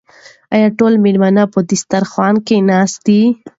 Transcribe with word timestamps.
آیا 0.55 0.67
ټول 0.79 0.93
مېلمانه 1.05 1.43
په 1.53 1.59
دسترخوان 1.69 2.35
کې 2.45 2.57
ناست 2.69 2.97
دي؟ 3.07 3.21